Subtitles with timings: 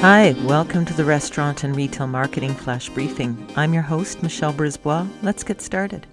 [0.00, 3.46] Hi, welcome to the Restaurant and Retail Marketing Flash Briefing.
[3.54, 5.06] I'm your host, Michelle Brisbois.
[5.20, 6.06] Let's get started.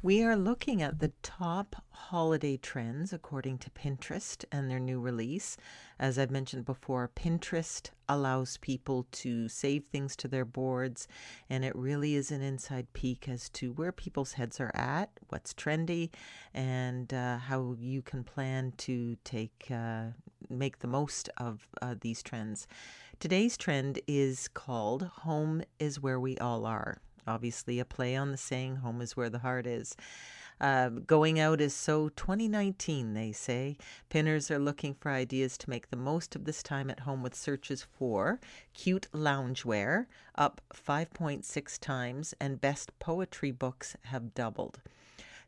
[0.00, 5.56] We are looking at the top holiday trends according to Pinterest and their new release.
[5.98, 11.08] As I've mentioned before, Pinterest allows people to save things to their boards,
[11.50, 15.52] and it really is an inside peek as to where people's heads are at, what's
[15.52, 16.10] trendy,
[16.54, 20.10] and uh, how you can plan to take uh,
[20.52, 22.66] make the most of uh, these trends.
[23.18, 26.98] Today's trend is called Home is Where We All Are.
[27.26, 29.96] Obviously, a play on the saying, Home is Where the Heart is.
[30.60, 33.76] Uh, going out is so 2019, they say.
[34.08, 37.34] Pinners are looking for ideas to make the most of this time at home with
[37.34, 38.38] searches for
[38.72, 44.80] cute loungewear, up 5.6 times, and best poetry books have doubled.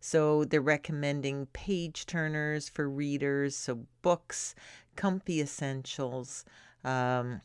[0.00, 4.54] So they're recommending page turners for readers, so books,
[4.96, 6.44] comfy essentials.
[6.84, 7.40] Um,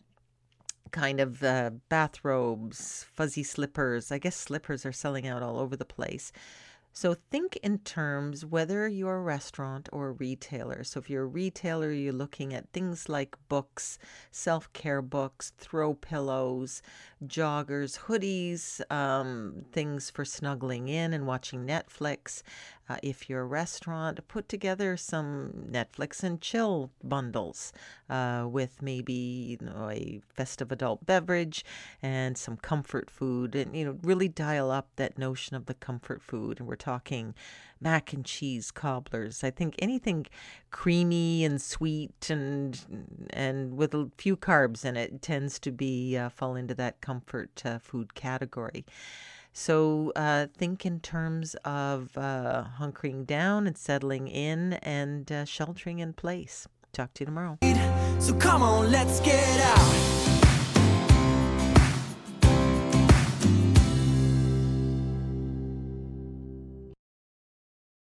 [0.91, 4.11] kind of uh, bathrobes, fuzzy slippers.
[4.11, 6.31] I guess slippers are selling out all over the place.
[7.01, 10.83] So think in terms whether you're a restaurant or a retailer.
[10.83, 13.97] So if you're a retailer, you're looking at things like books,
[14.31, 16.81] self-care books, throw pillows,
[17.25, 22.43] joggers, hoodies, um, things for snuggling in and watching Netflix.
[22.89, 27.71] Uh, if you're a restaurant, put together some Netflix and chill bundles
[28.09, 29.13] uh, with maybe
[29.61, 31.63] you know, a festive adult beverage
[32.01, 36.23] and some comfort food, and you know really dial up that notion of the comfort
[36.23, 36.59] food.
[36.59, 36.88] And we're talking
[37.81, 39.43] mac and cheese cobblers.
[39.43, 40.25] I think anything
[40.71, 42.79] creamy and sweet and
[43.31, 47.61] and with a few carbs in it tends to be uh, fall into that comfort
[47.65, 48.85] uh, food category.
[49.53, 55.99] So uh, think in terms of uh, hunkering down and settling in and uh, sheltering
[55.99, 56.67] in place.
[56.93, 57.57] Talk to you tomorrow.
[58.19, 60.38] So come on, let's get out.